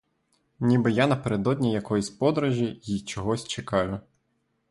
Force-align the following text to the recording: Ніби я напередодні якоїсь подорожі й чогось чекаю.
Ніби 0.59 0.91
я 0.91 1.07
напередодні 1.07 1.73
якоїсь 1.73 2.09
подорожі 2.09 2.79
й 2.83 2.99
чогось 3.05 3.47
чекаю. 3.47 3.99